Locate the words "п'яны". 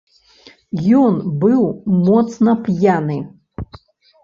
2.71-3.21